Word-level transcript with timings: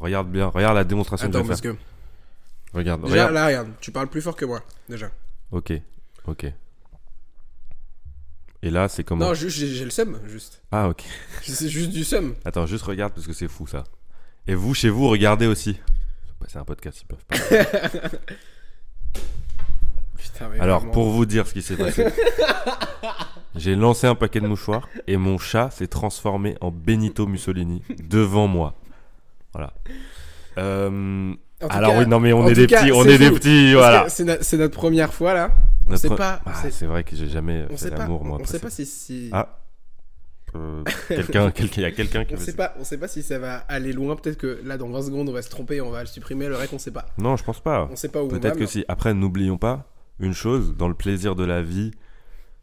regarde 0.00 0.30
bien, 0.30 0.46
regarde 0.48 0.76
la 0.76 0.84
démonstration 0.84 1.28
Attends, 1.28 1.38
que 1.40 1.44
je 1.44 1.48
vais 1.48 1.48
parce 1.48 1.60
faire. 1.60 1.72
que. 1.74 2.76
Regarde, 2.76 3.02
Déjà, 3.02 3.12
regarde. 3.12 3.32
là, 3.34 3.46
regarde, 3.46 3.68
tu 3.80 3.90
parles 3.92 4.08
plus 4.08 4.20
fort 4.22 4.36
que 4.36 4.44
moi, 4.44 4.60
déjà. 4.88 5.10
Ok, 5.52 5.72
ok. 6.26 6.46
Et 8.62 8.70
là, 8.70 8.88
c'est 8.88 9.04
comment 9.04 9.26
Non, 9.26 9.34
juste, 9.34 9.56
j'ai 9.56 9.84
le 9.84 9.90
seum, 9.90 10.18
juste. 10.26 10.60
Ah, 10.72 10.88
ok. 10.88 11.04
C'est 11.42 11.68
juste 11.68 11.90
du 11.90 12.02
seum. 12.04 12.34
Attends, 12.44 12.66
juste 12.66 12.84
regarde 12.84 13.12
parce 13.14 13.26
que 13.26 13.32
c'est 13.32 13.46
fou 13.46 13.66
ça. 13.68 13.84
Et 14.48 14.54
vous, 14.56 14.74
chez 14.74 14.88
vous, 14.90 15.08
regardez 15.08 15.46
aussi. 15.46 15.78
C'est 16.48 16.58
un 16.58 16.64
podcast, 16.64 17.00
ils 17.02 17.06
peuvent 17.06 17.24
pas. 17.24 17.36
Putain, 20.16 20.48
mais 20.48 20.60
Alors, 20.60 20.78
vraiment. 20.80 20.92
pour 20.92 21.10
vous 21.10 21.24
dire 21.26 21.46
ce 21.46 21.52
qui 21.52 21.62
s'est 21.62 21.76
passé, 21.76 22.06
j'ai 23.54 23.76
lancé 23.76 24.06
un 24.06 24.14
paquet 24.14 24.40
de 24.40 24.46
mouchoirs 24.48 24.88
et 25.06 25.16
mon 25.16 25.38
chat 25.38 25.70
s'est 25.70 25.86
transformé 25.86 26.56
en 26.60 26.70
Benito 26.70 27.26
Mussolini 27.26 27.82
devant 28.08 28.46
moi. 28.48 28.74
Voilà. 29.58 29.74
Euh, 30.58 31.34
alors, 31.68 31.92
cas- 31.92 31.98
oui, 31.98 32.06
non, 32.06 32.20
mais 32.20 32.32
on 32.32 32.46
est 32.48 32.54
des 32.54 32.66
cas, 32.66 32.82
petits, 32.82 32.92
on 32.92 33.04
est 33.04 33.18
des 33.18 33.30
petits, 33.30 33.74
voilà. 33.74 34.08
C'est 34.08 34.24
no- 34.24 34.34
c'est 34.40 34.56
notre 34.56 34.76
première 34.76 35.12
fois, 35.12 35.34
là. 35.34 35.50
On 35.86 35.90
Notre- 35.90 36.02
sait 36.02 36.08
pas. 36.14 36.40
Ah, 36.46 36.52
c'est 36.70 36.86
vrai 36.86 37.02
que 37.04 37.16
j'ai 37.16 37.28
jamais 37.28 37.64
on 37.70 37.76
fait 37.76 37.90
l'amour, 37.90 38.24
moi. 38.24 38.38
on 38.40 38.44
sait 38.44 38.58
pas 38.58 38.70
si, 38.70 38.86
si- 38.86 39.30
Ah. 39.32 39.58
Euh, 40.54 40.82
quelqu'un, 41.08 41.50
quelqu'un, 41.50 41.80
il 41.80 41.82
y 41.82 41.86
a 41.86 41.90
quelqu'un 41.90 42.24
qui 42.24 42.34
on 42.34 42.38
sait 42.38 42.54
pas, 42.56 42.74
on 42.80 42.84
sait 42.84 42.96
pas 42.96 43.08
si 43.08 43.22
ça 43.22 43.38
va 43.38 43.56
aller 43.68 43.92
loin. 43.92 44.16
Peut-être 44.16 44.38
que 44.38 44.60
là, 44.64 44.78
dans 44.78 44.88
20 44.88 45.02
secondes, 45.02 45.28
on 45.28 45.32
va 45.32 45.42
se 45.42 45.50
tromper, 45.50 45.80
on 45.80 45.90
va 45.90 46.00
le 46.00 46.06
supprimer. 46.06 46.46
Le 46.48 46.56
reste, 46.56 46.72
on 46.72 46.78
sait 46.78 46.90
pas. 46.90 47.06
Non, 47.18 47.36
je 47.36 47.44
pense 47.44 47.60
pas. 47.60 47.88
On 47.92 47.96
sait 47.96 48.08
pas 48.08 48.22
où. 48.22 48.28
Peut-être 48.28 48.54
que 48.54 48.60
mais- 48.60 48.66
si. 48.66 48.84
Après, 48.88 49.12
n'oublions 49.12 49.58
pas 49.58 49.90
une 50.20 50.32
chose, 50.34 50.74
dans 50.76 50.88
le 50.88 50.94
plaisir 50.94 51.34
de 51.34 51.44
la 51.44 51.60
vie, 51.62 51.90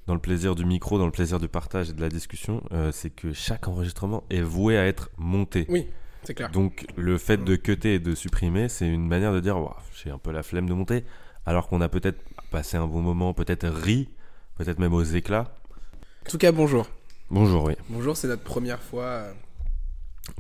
dans 0.08 0.14
le 0.16 0.20
plaisir 0.20 0.56
du 0.56 0.66
micro, 0.66 0.98
dans 0.98 1.06
le 1.06 1.12
plaisir 1.12 1.40
du 1.40 1.48
partage 1.48 1.90
et 1.90 1.94
de 1.94 2.02
la 2.02 2.10
discussion, 2.10 2.64
euh, 2.74 2.92
c'est 2.92 3.10
que 3.12 3.34
chaque 3.34 3.68
enregistrement 3.68 4.24
est 4.30 4.42
voué 4.42 4.78
à 4.78 4.86
être 4.88 5.10
monté. 5.18 5.66
Oui, 5.70 5.88
clair. 6.34 6.52
Donc 6.52 6.86
le 6.96 7.18
fait 7.18 7.38
de 7.38 7.56
cutter 7.56 7.96
et 7.96 8.00
de 8.00 8.16
supprimer, 8.16 8.68
c'est 8.70 8.88
une 8.88 9.08
manière 9.08 9.34
de 9.34 9.40
dire 9.40 9.58
Ouah, 9.58 9.78
j'ai 9.94 10.10
un 10.10 10.18
peu 10.18 10.32
la 10.32 10.44
flemme 10.44 10.68
de 10.68 10.74
monter, 10.74 11.04
alors 11.46 11.68
qu'on 11.68 11.82
a 11.82 11.90
peut-être 11.90 12.20
passé 12.52 12.78
un 12.78 12.88
bon 12.88 13.02
moment, 13.02 13.34
peut-être 13.34 13.68
ri, 13.68 14.10
peut-être 14.58 14.80
même 14.80 14.94
aux 14.94 15.04
éclats. 15.04 15.54
En 16.26 16.30
tout 16.32 16.38
cas, 16.38 16.52
bonjour. 16.52 16.90
Bonjour, 17.30 17.66
oui. 17.66 17.74
Bonjour, 17.90 18.16
c'est 18.18 18.28
notre 18.28 18.44
première 18.44 18.82
fois. 18.82 19.04
euh, 19.04 19.34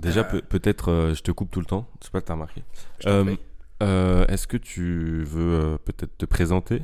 Déjà, 0.02 0.22
Euh. 0.22 0.23
peut- 0.23 0.41
peut-être 0.41 0.89
euh, 0.91 1.13
je 1.13 1.22
te 1.22 1.31
coupe 1.31 1.52
tout 1.52 1.59
le 1.59 1.66
temps, 1.67 1.88
je 2.02 2.06
sais 2.06 2.11
pas 2.11 2.19
si 2.19 2.25
t'as 2.25 2.33
remarqué. 2.33 2.63
Euh, 3.83 4.25
Est-ce 4.28 4.47
que 4.47 4.58
tu 4.58 5.23
veux 5.23 5.78
peut-être 5.83 6.17
te 6.17 6.25
présenter? 6.25 6.81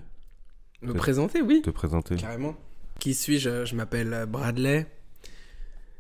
Me 0.81 0.93
présenter, 0.93 1.41
oui. 1.41 1.61
Te 1.63 1.69
présenter 1.69 2.15
Carrément. 2.15 2.55
Qui 2.99 3.13
suis-je? 3.13 3.65
Je 3.65 3.75
m'appelle 3.75 4.25
Bradley, 4.27 4.85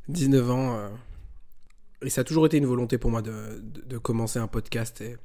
19 0.09 0.51
ans. 0.51 0.89
Et 2.01 2.09
ça 2.09 2.21
a 2.21 2.23
toujours 2.23 2.45
été 2.45 2.57
une 2.57 2.65
volonté 2.65 2.97
pour 2.97 3.11
moi 3.11 3.21
de, 3.21 3.61
de- 3.61 3.97
commencer 3.97 4.39
un 4.39 4.47
podcast. 4.47 5.01
Et 5.01 5.17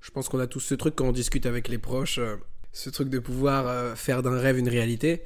je 0.00 0.10
pense 0.10 0.28
qu'on 0.28 0.38
a 0.38 0.46
tous 0.46 0.60
ce 0.60 0.74
truc 0.74 0.94
quand 0.94 1.06
on 1.06 1.12
discute 1.12 1.46
avec 1.46 1.68
les 1.68 1.78
proches, 1.78 2.18
euh, 2.18 2.36
ce 2.72 2.90
truc 2.90 3.08
de 3.08 3.18
pouvoir 3.18 3.66
euh, 3.66 3.94
faire 3.94 4.22
d'un 4.22 4.38
rêve 4.38 4.58
une 4.58 4.68
réalité. 4.68 5.22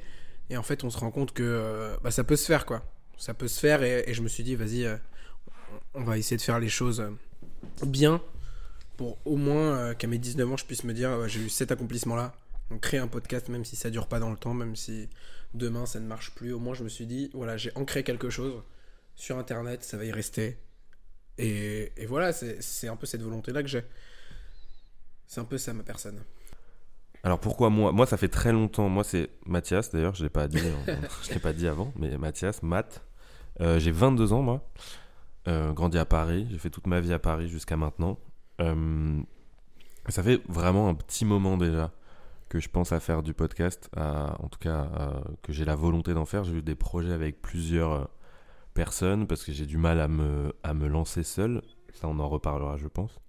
Et 0.49 0.57
en 0.57 0.63
fait, 0.63 0.83
on 0.83 0.89
se 0.89 0.97
rend 0.97 1.11
compte 1.11 1.33
que 1.33 1.43
euh, 1.43 1.97
bah, 2.03 2.11
ça 2.11 2.23
peut 2.23 2.35
se 2.35 2.45
faire, 2.45 2.65
quoi. 2.65 2.83
Ça 3.17 3.33
peut 3.33 3.47
se 3.47 3.59
faire. 3.59 3.83
Et, 3.83 4.13
je 4.13 4.21
me 4.21 4.27
suis 4.27 4.43
dit, 4.43 4.55
vas-y, 4.55 4.87
on 5.93 6.03
va 6.03 6.17
essayer 6.17 6.37
de 6.37 6.41
faire 6.41 6.59
les 6.59 6.69
choses 6.69 7.03
bien 7.85 8.21
pour 8.97 9.17
au 9.25 9.35
moins 9.35 9.93
qu'à 9.95 10.07
mes 10.07 10.17
19 10.17 10.51
ans, 10.51 10.57
je 10.57 10.65
puisse 10.65 10.83
me 10.83 10.93
dire, 10.93 11.27
j'ai 11.27 11.41
eu 11.41 11.49
cet 11.49 11.71
accomplissement-là. 11.71 12.33
Donc 12.69 12.81
créer 12.81 12.99
un 12.99 13.07
podcast, 13.07 13.47
même 13.49 13.63
si 13.63 13.75
ça 13.75 13.89
dure 13.89 14.07
pas 14.07 14.19
dans 14.19 14.31
le 14.31 14.37
temps, 14.37 14.53
même 14.53 14.75
si 14.75 15.09
demain 15.53 15.85
ça 15.85 15.99
ne 15.99 16.07
marche 16.07 16.31
plus, 16.31 16.51
au 16.51 16.59
moins 16.59 16.73
je 16.73 16.83
me 16.83 16.89
suis 16.89 17.05
dit, 17.05 17.29
voilà, 17.33 17.57
j'ai 17.57 17.71
ancré 17.75 18.03
quelque 18.03 18.29
chose 18.29 18.63
sur 19.15 19.37
Internet, 19.37 19.83
ça 19.83 19.97
va 19.97 20.05
y 20.05 20.11
rester. 20.11 20.57
Et, 21.37 21.91
voilà, 22.07 22.31
c'est 22.33 22.87
un 22.87 22.95
peu 22.95 23.05
cette 23.05 23.21
volonté-là 23.21 23.61
que 23.61 23.69
j'ai. 23.69 23.83
C'est 25.27 25.41
un 25.41 25.45
peu 25.45 25.57
ça 25.57 25.73
ma 25.73 25.83
personne. 25.83 26.21
Alors 27.23 27.39
pourquoi 27.39 27.69
moi 27.69 27.91
Moi, 27.91 28.05
ça 28.05 28.17
fait 28.17 28.27
très 28.27 28.51
longtemps. 28.51 28.87
Moi, 28.87 29.03
c'est 29.03 29.29
Mathias, 29.45 29.91
d'ailleurs, 29.91 30.15
je 30.15 30.23
l'ai 30.23 30.29
pas 30.29 30.47
dit, 30.47 30.59
je 31.23 31.33
l'ai 31.33 31.39
pas 31.39 31.53
dit 31.53 31.67
avant, 31.67 31.91
mais 31.95 32.17
Mathias, 32.17 32.61
Matt. 32.63 33.03
Euh, 33.61 33.79
j'ai 33.79 33.91
22 33.91 34.33
ans, 34.33 34.41
moi. 34.41 34.61
Euh, 35.47 35.73
grandi 35.73 35.97
à 35.97 36.05
Paris. 36.05 36.47
J'ai 36.51 36.57
fait 36.57 36.69
toute 36.69 36.87
ma 36.87 37.01
vie 37.01 37.13
à 37.13 37.19
Paris 37.19 37.49
jusqu'à 37.49 37.77
maintenant. 37.77 38.17
Euh, 38.61 39.21
ça 40.09 40.23
fait 40.23 40.41
vraiment 40.47 40.87
un 40.87 40.93
petit 40.93 41.25
moment 41.25 41.57
déjà 41.57 41.91
que 42.47 42.59
je 42.59 42.69
pense 42.69 42.91
à 42.91 42.99
faire 42.99 43.23
du 43.23 43.33
podcast. 43.33 43.89
en 43.95 44.47
tout 44.49 44.59
cas, 44.59 44.87
que 45.41 45.51
j'ai 45.51 45.65
la 45.65 45.75
volonté 45.75 46.13
d'en 46.13 46.25
faire. 46.25 46.43
J'ai 46.43 46.53
eu 46.53 46.61
des 46.61 46.75
projets 46.75 47.11
avec 47.11 47.41
plusieurs 47.41 48.07
personnes 48.75 49.25
parce 49.25 49.43
que 49.43 49.51
j'ai 49.51 49.65
du 49.65 49.77
mal 49.77 49.99
à 49.99 50.07
me, 50.07 50.53
à 50.61 50.75
me 50.75 50.87
lancer 50.87 51.23
seul. 51.23 51.63
Ça, 51.93 52.07
on 52.07 52.19
en 52.19 52.29
reparlera, 52.29 52.77
je 52.77 52.87
pense. 52.87 53.19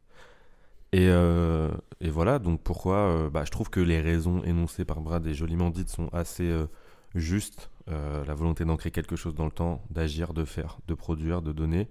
Et, 0.92 1.08
euh, 1.08 1.70
et 2.00 2.10
voilà, 2.10 2.38
donc 2.38 2.62
pourquoi 2.62 2.96
euh, 2.96 3.30
bah, 3.30 3.44
Je 3.44 3.50
trouve 3.50 3.70
que 3.70 3.80
les 3.80 4.00
raisons 4.00 4.42
énoncées 4.44 4.84
par 4.84 5.00
Brad 5.00 5.26
et 5.26 5.34
joliment 5.34 5.70
dites 5.70 5.88
sont 5.88 6.08
assez 6.12 6.48
euh, 6.50 6.66
justes. 7.14 7.70
La 7.88 8.34
volonté 8.34 8.64
d'ancrer 8.64 8.90
quelque 8.90 9.14
chose 9.14 9.36
dans 9.36 9.44
le 9.44 9.52
temps, 9.52 9.80
d'agir, 9.90 10.34
de 10.34 10.44
faire, 10.44 10.78
de 10.88 10.94
produire, 10.94 11.40
de 11.40 11.52
donner. 11.52 11.88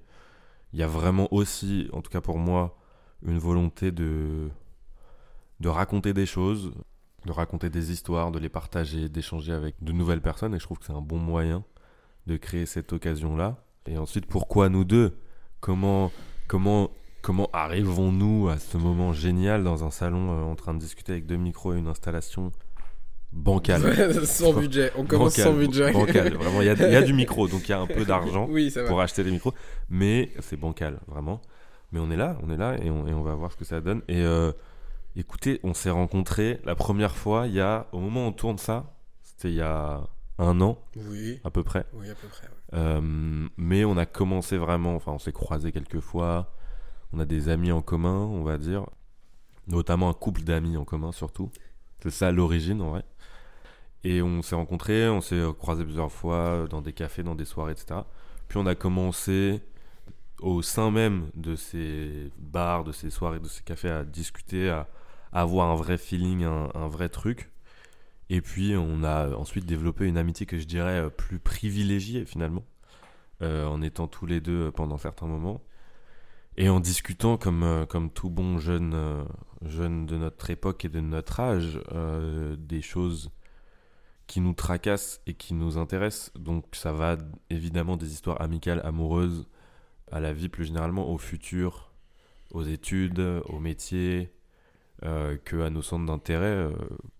Il 0.73 0.79
y 0.79 0.83
a 0.83 0.87
vraiment 0.87 1.33
aussi, 1.33 1.87
en 1.93 2.01
tout 2.01 2.11
cas 2.11 2.19
pour 2.19 2.37
moi, 2.37 2.77
une 3.25 3.37
volonté 3.37 3.93
de, 3.93 4.49
de 5.61 5.69
raconter 5.69 6.11
des 6.13 6.25
choses, 6.25 6.73
de 7.25 7.31
raconter 7.31 7.69
des 7.69 7.93
histoires, 7.93 8.31
de 8.31 8.39
les 8.39 8.49
partager, 8.49 9.07
d'échanger 9.07 9.53
avec 9.53 9.81
de 9.81 9.93
nouvelles 9.93 10.21
personnes. 10.21 10.53
Et 10.53 10.59
je 10.59 10.65
trouve 10.65 10.79
que 10.79 10.85
c'est 10.85 10.91
un 10.91 10.99
bon 11.01 11.17
moyen 11.17 11.63
de 12.27 12.37
créer 12.37 12.65
cette 12.65 12.91
occasion-là. 12.93 13.57
Et 13.87 13.97
ensuite, 13.97 14.25
pourquoi 14.25 14.69
nous 14.69 14.83
deux? 14.83 15.17
Comment, 15.59 16.11
comment, 16.47 16.89
comment 17.21 17.49
arrivons-nous 17.53 18.49
à 18.49 18.57
ce 18.57 18.77
moment 18.77 19.13
génial 19.13 19.63
dans 19.63 19.83
un 19.83 19.91
salon 19.91 20.31
euh, 20.31 20.43
en 20.43 20.55
train 20.55 20.73
de 20.73 20.79
discuter 20.79 21.11
avec 21.13 21.25
deux 21.25 21.37
micros 21.37 21.73
et 21.73 21.77
une 21.77 21.87
installation 21.87 22.51
bancale? 23.31 24.25
Sans 24.25 24.53
budget, 24.53 24.91
on 24.95 25.05
commence 25.05 25.37
Bancal, 25.37 25.53
sans 25.53 25.57
budget. 25.59 25.91
bancal. 25.91 26.33
Vraiment, 26.35 26.61
il 26.61 26.65
y, 26.67 26.69
a- 26.69 26.73
il 26.87 26.93
y 26.93 26.95
a 26.95 27.01
du 27.01 27.13
micro, 27.13 27.47
donc 27.47 27.67
il 27.67 27.71
y 27.71 27.73
a 27.73 27.79
un 27.79 27.87
peu 27.87 28.05
d'argent 28.05 28.47
oui, 28.49 28.73
pour 28.87 29.01
acheter 29.01 29.23
des 29.23 29.31
micros, 29.31 29.53
mais 29.89 30.31
c'est 30.39 30.57
bancal, 30.57 30.99
vraiment. 31.07 31.41
Mais 31.91 31.99
on 31.99 32.09
est 32.11 32.15
là, 32.17 32.37
on 32.43 32.49
est 32.49 32.57
là 32.57 32.75
et 32.81 32.89
on, 32.89 33.07
et 33.07 33.13
on 33.13 33.21
va 33.21 33.35
voir 33.35 33.51
ce 33.51 33.57
que 33.57 33.65
ça 33.65 33.81
donne. 33.81 34.01
Et 34.07 34.21
euh, 34.21 34.51
écoutez, 35.15 35.59
on 35.63 35.73
s'est 35.73 35.89
rencontrés 35.91 36.59
la 36.65 36.75
première 36.75 37.15
fois, 37.15 37.47
il 37.47 37.53
y 37.53 37.61
a, 37.61 37.87
au 37.91 37.99
moment 37.99 38.25
où 38.25 38.29
on 38.29 38.31
tourne 38.33 38.57
ça, 38.57 38.93
c'était 39.21 39.49
il 39.49 39.55
y 39.55 39.61
a 39.61 40.01
un 40.37 40.59
an 40.61 40.77
Oui, 40.95 41.39
à 41.43 41.49
peu 41.51 41.63
près. 41.63 41.85
oui, 41.93 42.09
à 42.09 42.15
peu 42.15 42.27
près. 42.27 42.47
ouais. 42.47 42.53
Euh, 42.73 43.47
mais 43.57 43.85
on 43.85 43.97
a 43.97 44.05
commencé 44.05 44.57
vraiment, 44.57 44.95
enfin 44.95 45.13
on 45.13 45.19
s'est 45.19 45.31
croisés 45.31 45.71
quelques 45.71 45.99
fois, 46.01 46.53
on 47.13 47.19
a 47.19 47.25
des 47.25 47.47
amis 47.49 47.71
en 47.71 47.81
commun, 47.81 48.15
on 48.15 48.43
va 48.43 48.57
dire, 48.57 48.85
notamment 49.67 50.09
un 50.09 50.13
couple 50.13 50.41
d'amis 50.41 50.77
en 50.77 50.83
commun 50.85 51.11
surtout. 51.11 51.51
C'est 52.01 52.11
ça 52.11 52.31
l'origine 52.31 52.81
en 52.81 52.89
vrai. 52.91 53.03
Et 54.03 54.21
on 54.21 54.41
s'est 54.41 54.55
rencontrés, 54.55 55.09
on 55.09 55.21
s'est 55.21 55.41
croisés 55.57 55.83
plusieurs 55.83 56.11
fois 56.11 56.67
dans 56.69 56.81
des 56.81 56.93
cafés, 56.93 57.23
dans 57.23 57.33
des 57.35 57.45
soirées, 57.45 57.71
etc. 57.71 58.01
Puis 58.47 58.59
on 58.59 58.65
a 58.67 58.75
commencé 58.75 59.61
au 60.41 60.61
sein 60.61 60.91
même 60.91 61.29
de 61.33 61.55
ces 61.55 62.31
bars, 62.37 62.83
de 62.83 62.91
ces 62.91 63.09
soirées, 63.09 63.39
de 63.39 63.47
ces 63.47 63.63
cafés 63.63 63.89
à 63.89 64.03
discuter, 64.03 64.69
à, 64.69 64.87
avoir 65.31 65.71
un 65.71 65.75
vrai 65.75 65.97
feeling, 65.97 66.43
un, 66.43 66.69
un 66.75 66.87
vrai 66.87 67.09
truc. 67.09 67.51
Et 68.29 68.41
puis 68.41 68.75
on 68.75 69.03
a 69.03 69.35
ensuite 69.35 69.65
développé 69.65 70.05
une 70.05 70.17
amitié 70.17 70.45
que 70.45 70.57
je 70.57 70.65
dirais 70.65 71.01
euh, 71.05 71.09
plus 71.09 71.39
privilégiée 71.39 72.25
finalement, 72.25 72.63
euh, 73.41 73.65
en 73.65 73.81
étant 73.81 74.07
tous 74.07 74.25
les 74.25 74.41
deux 74.41 74.71
pendant 74.71 74.97
certains 74.97 75.27
moments. 75.27 75.61
Et 76.57 76.69
en 76.69 76.79
discutant 76.79 77.37
comme, 77.37 77.63
euh, 77.63 77.85
comme 77.85 78.09
tout 78.09 78.29
bon 78.29 78.59
jeune, 78.59 78.93
euh, 78.93 79.23
jeune 79.65 80.05
de 80.05 80.17
notre 80.17 80.49
époque 80.49 80.85
et 80.85 80.89
de 80.89 81.01
notre 81.01 81.39
âge, 81.41 81.79
euh, 81.91 82.55
des 82.57 82.81
choses 82.81 83.31
qui 84.27 84.39
nous 84.39 84.53
tracassent 84.53 85.21
et 85.27 85.33
qui 85.33 85.53
nous 85.53 85.77
intéressent. 85.77 86.31
Donc 86.35 86.65
ça 86.73 86.93
va 86.93 87.17
évidemment 87.49 87.97
des 87.97 88.11
histoires 88.13 88.41
amicales, 88.41 88.81
amoureuses, 88.85 89.47
à 90.11 90.19
la 90.19 90.33
vie 90.33 90.49
plus 90.49 90.65
généralement, 90.65 91.11
au 91.11 91.17
futur, 91.17 91.91
aux 92.51 92.63
études, 92.63 93.19
au 93.45 93.59
métier, 93.59 94.31
euh, 95.03 95.37
que 95.43 95.61
à 95.61 95.69
nos 95.69 95.81
centres 95.81 96.05
d'intérêt 96.05 96.45
euh, 96.45 96.71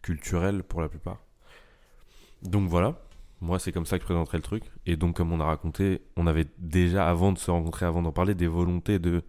culturels 0.02 0.64
pour 0.64 0.82
la 0.82 0.90
plupart. 0.90 1.20
Donc 2.44 2.70
voilà, 2.70 3.00
moi 3.42 3.60
c'est 3.60 3.72
comme 3.72 3.86
ça 3.86 3.98
que 3.98 4.04
je 4.04 4.06
présenterai 4.06 4.38
le 4.38 4.44
truc. 4.44 4.64
Et 4.86 4.96
donc 4.96 5.16
comme 5.18 5.32
on 5.32 5.40
a 5.40 5.46
raconté, 5.46 6.02
on 6.16 6.28
avait 6.28 6.46
déjà 6.58 7.10
avant 7.10 7.32
de 7.32 7.38
se 7.38 7.50
rencontrer, 7.52 7.86
avant 7.86 8.02
d'en 8.02 8.12
parler, 8.12 8.36
des 8.36 8.48
volontés 8.48 9.00
de 9.00 9.24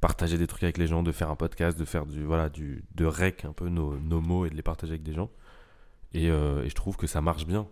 partager 0.00 0.38
des 0.38 0.46
trucs 0.46 0.62
avec 0.62 0.78
les 0.78 0.86
gens, 0.86 1.02
de 1.02 1.12
faire 1.12 1.30
un 1.30 1.36
podcast, 1.36 1.78
de 1.78 1.84
faire 1.84 2.06
du 2.06 2.22
voilà 2.24 2.48
du 2.48 2.84
de 2.94 3.04
rec 3.04 3.44
un 3.44 3.52
peu 3.52 3.68
nos, 3.68 3.96
nos 3.98 4.20
mots 4.20 4.46
et 4.46 4.50
de 4.50 4.54
les 4.54 4.62
partager 4.62 4.92
avec 4.92 5.02
des 5.02 5.12
gens. 5.14 5.30
Et, 6.14 6.30
euh, 6.30 6.64
et 6.64 6.68
je 6.70 6.74
trouve 6.74 6.96
que 6.96 7.06
ça 7.06 7.20
marche 7.20 7.46
bien. 7.46 7.68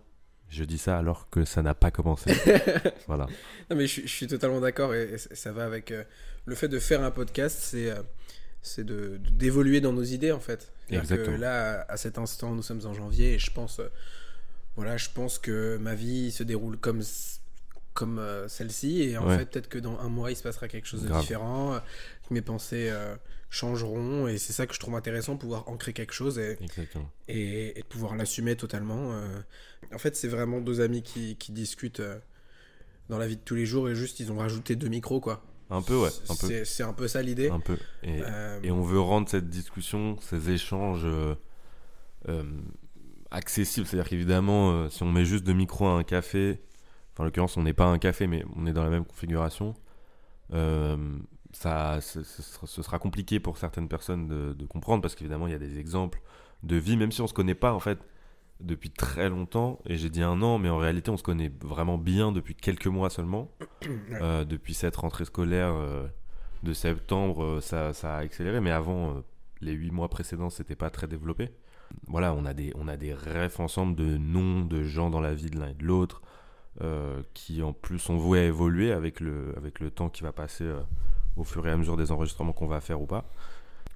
Je 0.49 0.63
dis 0.63 0.77
ça 0.77 0.97
alors 0.97 1.29
que 1.29 1.43
ça 1.43 1.61
n'a 1.61 1.73
pas 1.73 1.91
commencé. 1.91 2.31
voilà. 3.07 3.25
Non, 3.69 3.75
mais 3.75 3.87
je, 3.87 3.91
suis- 3.93 4.01
je 4.07 4.13
suis 4.13 4.27
totalement 4.27 4.61
d'accord 4.61 4.93
et, 4.93 5.03
et 5.13 5.17
ça 5.17 5.35
ça 5.35 5.51
va 5.51 5.65
avec 5.65 5.91
euh, 5.91 6.03
le 6.45 6.55
fait 6.55 6.67
de 6.69 6.79
faire 6.79 7.03
un 7.03 7.11
podcast, 7.11 7.57
c'est 7.61 7.89
euh, 7.91 8.01
c'est 8.67 8.83
de 8.83 9.17
d'évoluer 9.31 9.81
dans 9.81 9.93
nos 9.93 10.03
idées 10.03 10.31
en 10.31 10.39
fait. 10.39 10.71
Que 10.89 11.31
là, 11.37 11.85
à 11.89 11.97
cet 11.97 12.17
instant, 12.17 12.53
nous 12.53 12.63
sommes 12.63 12.85
en 12.85 12.93
janvier 12.93 13.33
et 13.33 13.39
je 13.39 13.51
pense, 13.51 13.79
euh, 13.79 13.89
voilà, 14.75 14.95
je 14.97 15.09
pense 15.13 15.39
que 15.39 15.77
ma 15.77 15.95
vie 15.95 16.31
se 16.31 16.43
déroule 16.43 16.77
comme 16.77 17.01
comme 17.93 18.19
euh, 18.19 18.47
celle-ci. 18.47 19.01
Et 19.01 19.17
en 19.17 19.27
Ouais. 19.27 19.37
fait, 19.39 19.45
peut-être 19.49 19.69
que 19.69 19.79
dans 19.79 19.97
un 19.99 20.07
mois, 20.09 20.31
il 20.31 20.35
se 20.35 20.43
passera 20.43 20.67
quelque 20.67 20.87
chose 20.87 21.01
de 21.03 21.07
Grave. 21.09 21.21
différent. 21.21 21.73
euh, 21.73 21.79
que 22.27 22.33
mes 22.33 22.41
pensées 22.41 22.91
changeront. 23.49 24.27
Et 24.27 24.37
c'est 24.37 24.53
ça 24.53 24.67
que 24.67 24.73
je 24.73 24.79
trouve 24.79 24.95
intéressant, 24.95 25.35
pouvoir 25.37 25.67
ancrer 25.69 25.93
quelque 25.93 26.13
chose 26.13 26.37
et, 26.39 26.57
et, 27.27 27.83
pouvoir 27.89 28.15
l'assumer 28.15 28.55
totalement. 28.55 29.13
En 29.93 29.97
fait, 29.97 30.15
c'est 30.15 30.27
vraiment 30.27 30.59
deux 30.61 30.81
amis 30.81 31.01
qui, 31.03 31.35
qui 31.37 31.51
discutent 31.53 32.01
dans 33.09 33.17
la 33.17 33.27
vie 33.27 33.37
de 33.37 33.41
tous 33.41 33.55
les 33.55 33.65
jours 33.65 33.89
et 33.89 33.95
juste, 33.95 34.19
ils 34.19 34.31
ont 34.31 34.37
rajouté 34.37 34.75
deux 34.75 34.89
micros, 34.89 35.21
quoi. 35.21 35.41
Un 35.69 35.81
peu, 35.81 35.97
ouais. 35.97 36.09
Un 36.29 36.35
peu. 36.35 36.65
C'est 36.65 36.83
un 36.83 36.93
peu 36.93 37.07
ça 37.07 37.21
l'idée. 37.21 37.49
Un 37.49 37.59
peu. 37.59 37.77
Et, 38.03 38.21
Euh, 38.21 38.59
et 38.63 38.71
on 38.71 38.81
veut 38.81 38.99
rendre 38.99 39.27
cette 39.27 39.49
discussion, 39.49 40.17
ces 40.21 40.49
échanges 40.49 41.03
euh, 41.03 41.35
euh, 42.29 42.43
accessibles. 43.31 43.85
C'est-à-dire 43.85 44.09
qu'évidemment, 44.09 44.89
si 44.89 45.03
on 45.03 45.11
met 45.11 45.25
juste 45.25 45.43
deux 45.43 45.53
micros 45.53 45.87
à 45.87 45.91
un 45.91 46.03
café, 46.03 46.61
enfin 47.13 47.23
en 47.23 47.25
l'occurrence 47.25 47.57
on 47.57 47.63
n'est 47.63 47.73
pas 47.73 47.85
à 47.85 47.89
un 47.89 47.99
café, 47.99 48.27
mais 48.27 48.45
on 48.55 48.65
est 48.65 48.73
dans 48.73 48.83
la 48.83 48.89
même 48.89 49.05
configuration, 49.05 49.75
ça, 51.51 51.99
ce, 52.01 52.21
ce 52.23 52.81
sera, 52.81 52.99
compliqué 52.99 53.39
pour 53.39 53.57
certaines 53.57 53.87
personnes 53.89 54.27
de, 54.27 54.53
de 54.53 54.65
comprendre 54.65 55.01
parce 55.01 55.15
qu'évidemment 55.15 55.47
il 55.47 55.51
y 55.51 55.55
a 55.55 55.59
des 55.59 55.79
exemples 55.79 56.21
de 56.63 56.75
vie, 56.75 56.95
même 56.97 57.11
si 57.11 57.21
on 57.21 57.27
se 57.27 57.33
connaît 57.33 57.55
pas 57.55 57.73
en 57.73 57.79
fait 57.79 57.99
depuis 58.59 58.89
très 58.89 59.29
longtemps. 59.29 59.79
Et 59.85 59.97
j'ai 59.97 60.09
dit 60.09 60.21
un 60.23 60.41
an, 60.41 60.57
mais 60.57 60.69
en 60.69 60.77
réalité 60.77 61.11
on 61.11 61.17
se 61.17 61.23
connaît 61.23 61.51
vraiment 61.61 61.97
bien 61.97 62.31
depuis 62.31 62.55
quelques 62.55 62.87
mois 62.87 63.09
seulement. 63.09 63.51
Euh, 64.19 64.43
depuis 64.45 64.73
cette 64.73 64.95
rentrée 64.95 65.25
scolaire 65.25 65.73
euh, 65.73 66.07
de 66.63 66.73
septembre, 66.73 67.43
euh, 67.43 67.61
ça, 67.61 67.93
ça 67.93 68.15
a 68.15 68.19
accéléré, 68.19 68.59
mais 68.59 68.71
avant, 68.71 69.09
euh, 69.09 69.13
les 69.61 69.73
huit 69.73 69.91
mois 69.91 70.09
précédents, 70.09 70.49
c'était 70.49 70.75
pas 70.75 70.89
très 70.89 71.07
développé. 71.07 71.51
Voilà, 72.07 72.33
on 72.33 72.43
a 72.45 72.53
des, 72.53 72.73
on 72.75 72.87
a 72.87 72.97
des 72.97 73.13
refs 73.13 73.59
ensemble 73.59 73.95
de 73.95 74.17
noms 74.17 74.65
de 74.65 74.83
gens 74.83 75.09
dans 75.09 75.21
la 75.21 75.33
vie 75.33 75.49
de 75.49 75.59
l'un 75.59 75.69
et 75.69 75.73
de 75.73 75.85
l'autre, 75.85 76.21
qui 77.33 77.63
en 77.63 77.73
plus 77.73 77.99
sont 77.99 78.17
voués 78.17 78.39
à 78.39 78.43
évoluer 78.45 78.91
avec 78.91 79.19
le, 79.19 79.53
avec 79.55 79.79
le 79.79 79.89
temps 79.89 80.09
qui 80.09 80.23
va 80.23 80.31
passer 80.31 80.69
au 81.35 81.43
fur 81.43 81.65
et 81.67 81.71
à 81.71 81.77
mesure 81.77 81.95
des 81.95 82.11
enregistrements 82.11 82.53
qu'on 82.53 82.67
va 82.67 82.81
faire 82.81 83.01
ou 83.01 83.05
pas. 83.05 83.25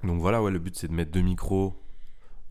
Donc 0.03 0.19
voilà, 0.19 0.41
ouais, 0.41 0.51
le 0.51 0.59
but 0.59 0.75
c'est 0.75 0.87
de 0.87 0.93
mettre 0.93 1.11
deux 1.11 1.21
micros 1.21 1.75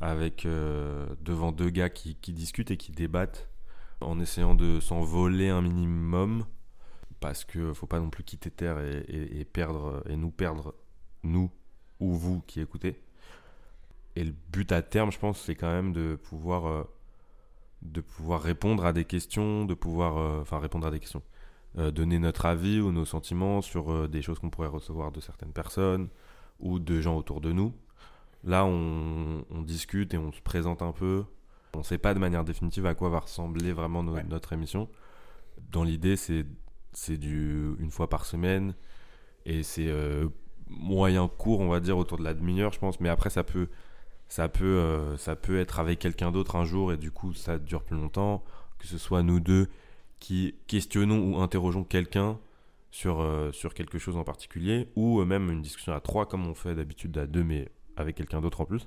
avec 0.01 0.47
euh, 0.47 1.07
devant 1.21 1.53
deux 1.53 1.71
gars 1.71 1.91
qui, 1.91 2.17
discutent 2.33 2.71
et 2.71 2.77
qui 2.77 2.93
débattent 2.93 3.49
en 4.01 4.19
essayant 4.19 4.55
de 4.55 4.81
s'en 4.81 5.03
voler 5.03 5.51
un 5.51 5.61
minimum 5.61 6.47
parce 7.21 7.45
que 7.45 7.75
faut 7.75 7.87
pas 7.87 8.01
non 8.01 8.09
plus 8.09 8.25
quitter 8.25 8.51
terre 8.51 8.79
et, 8.81 9.45
perdre 9.45 10.03
et 10.09 10.17
nous 10.17 10.31
perdre 10.31 10.75
nous 11.23 11.51
ou 12.01 12.15
vous 12.15 12.41
qui 12.47 12.61
écoutez. 12.61 12.99
Et 14.17 14.25
le 14.25 14.33
but 14.51 14.73
à 14.73 14.81
terme, 14.81 15.13
je 15.13 15.19
pense, 15.19 15.39
c'est 15.39 15.55
quand 15.55 15.71
même 15.71 15.93
de 15.93 16.17
pouvoir 16.17 16.67
euh, 16.67 16.83
de 17.83 18.01
pouvoir 18.01 18.43
répondre 18.43 18.87
à 18.87 18.95
des 18.95 19.05
questions, 19.05 19.67
de 19.67 19.75
pouvoir 19.75 20.17
euh, 20.17 20.43
répondre 20.59 20.87
à 20.87 20.91
des 20.91 21.01
questions, 21.01 21.23
donner 21.77 22.19
notre 22.19 22.47
avis 22.47 22.81
ou 22.81 22.91
nos 22.91 23.05
sentiments 23.05 23.63
sur 23.63 24.09
des 24.09 24.23
choses 24.23 24.41
qu'on 24.41 24.51
pourrait 24.51 24.67
recevoir 24.67 25.13
de 25.13 25.21
certaines 25.21 25.53
personnes 25.53 26.09
ou 26.59 26.81
de 26.81 27.01
gens 27.01 27.17
autour 27.17 27.41
de 27.41 27.53
nous. 27.53 27.73
Là, 28.45 28.65
on, 28.65 29.45
on 29.51 29.63
discute 29.63 30.15
et 30.15 30.19
on 30.19 30.33
se 30.33 30.41
présente 30.41 30.83
un 30.83 30.93
peu. 30.93 31.25
On 31.75 31.79
ne 31.79 31.85
sait 31.85 31.99
pas 31.99 32.15
de 32.15 32.19
manière 32.19 32.45
définitive 32.45 32.87
à 32.87 32.95
quoi 32.95 33.11
va 33.11 33.21
ressembler 33.21 33.73
vraiment 33.73 34.03
no- 34.03 34.13
Ouais. 34.15 34.25
notre 34.25 34.53
émission. 34.53 34.89
Dans 35.71 35.85
l'idée, 35.85 36.17
c'est 36.17 36.47
c'est 36.93 37.17
du 37.19 37.75
une 37.79 37.91
fois 37.93 38.09
par 38.09 38.25
semaine 38.25 38.75
et 39.47 39.63
c'est 39.63 39.87
euh, 39.89 40.27
moyen 40.69 41.29
court, 41.29 41.61
on 41.61 41.69
va 41.69 41.79
dire 41.81 41.97
autour 41.99 42.19
de 42.19 42.25
la 42.25 42.35
demi-heure, 42.35 42.73
je 42.73 42.79
pense. 42.81 42.99
Mais 43.01 43.09
après, 43.09 43.31
ça 43.31 43.45
peut 43.45 43.69
ça 44.29 44.49
peut 44.49 44.65
euh, 44.65 45.17
ça 45.17 45.37
peut 45.37 45.59
être 45.59 45.79
avec 45.81 45.99
quelqu'un 45.99 46.31
d'autre 46.33 46.57
un 46.57 46.65
jour 46.65 46.93
et 46.93 46.97
du 46.97 47.11
coup, 47.11 47.35
ça 47.35 47.59
dure 47.59 47.83
plus 47.85 47.97
longtemps. 47.97 48.43
Que 48.79 48.87
ce 48.87 48.97
soit 48.99 49.23
nous 49.23 49.41
deux 49.41 49.69
qui 50.19 50.55
questionnons 50.67 51.35
ou 51.35 51.41
interrogeons 51.43 51.85
quelqu'un 51.85 52.39
sur 52.91 53.21
euh, 53.21 53.53
sur 53.53 53.75
quelque 53.75 53.99
chose 53.99 54.17
en 54.17 54.25
particulier 54.25 54.89
ou 54.97 55.21
euh, 55.21 55.25
même 55.25 55.51
une 55.51 55.63
discussion 55.63 55.93
à 55.93 56.01
trois 56.01 56.27
comme 56.27 56.47
on 56.47 56.55
fait 56.55 56.75
d'habitude 56.75 57.17
à 57.19 57.27
deux, 57.27 57.45
mais 57.45 57.69
avec 58.01 58.17
quelqu'un 58.17 58.41
d'autre 58.41 58.61
en 58.61 58.65
plus. 58.65 58.87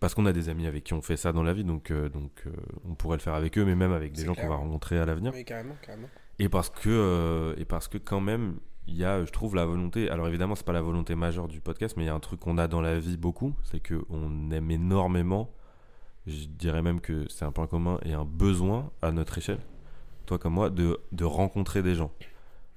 Parce 0.00 0.14
qu'on 0.14 0.26
a 0.26 0.32
des 0.32 0.48
amis 0.48 0.66
avec 0.66 0.84
qui 0.84 0.94
on 0.94 1.02
fait 1.02 1.16
ça 1.16 1.32
dans 1.32 1.42
la 1.42 1.52
vie, 1.52 1.64
donc, 1.64 1.90
euh, 1.90 2.08
donc 2.08 2.30
euh, 2.46 2.52
on 2.88 2.94
pourrait 2.94 3.16
le 3.16 3.22
faire 3.22 3.34
avec 3.34 3.58
eux, 3.58 3.64
mais 3.64 3.74
même 3.74 3.92
avec 3.92 4.12
des 4.12 4.24
gens 4.24 4.34
qu'on 4.34 4.48
va 4.48 4.54
rencontrer 4.54 4.98
à 4.98 5.04
l'avenir. 5.04 5.32
Oui, 5.34 5.44
carrément, 5.44 5.74
carrément. 5.82 6.08
Et 6.38 6.48
parce 6.48 6.70
que, 6.70 6.88
euh, 6.88 7.54
et 7.56 7.64
parce 7.64 7.88
que 7.88 7.98
quand 7.98 8.20
même, 8.20 8.60
il 8.86 8.96
y 8.96 9.04
a, 9.04 9.24
je 9.24 9.32
trouve, 9.32 9.56
la 9.56 9.66
volonté. 9.66 10.08
Alors 10.08 10.28
évidemment, 10.28 10.54
c'est 10.54 10.64
pas 10.64 10.72
la 10.72 10.82
volonté 10.82 11.16
majeure 11.16 11.48
du 11.48 11.60
podcast, 11.60 11.96
mais 11.96 12.04
il 12.04 12.06
y 12.06 12.10
a 12.10 12.14
un 12.14 12.20
truc 12.20 12.38
qu'on 12.38 12.58
a 12.58 12.68
dans 12.68 12.80
la 12.80 13.00
vie 13.00 13.16
beaucoup, 13.16 13.54
c'est 13.64 13.80
que 13.80 14.00
on 14.08 14.52
aime 14.52 14.70
énormément. 14.70 15.52
Je 16.28 16.44
dirais 16.46 16.82
même 16.82 17.00
que 17.00 17.26
c'est 17.28 17.44
un 17.44 17.52
point 17.52 17.66
commun 17.66 17.98
et 18.04 18.12
un 18.12 18.24
besoin 18.24 18.92
à 19.02 19.10
notre 19.10 19.38
échelle, 19.38 19.60
toi 20.26 20.38
comme 20.38 20.52
moi, 20.54 20.70
de, 20.70 21.00
de 21.10 21.24
rencontrer 21.24 21.82
des 21.82 21.96
gens. 21.96 22.12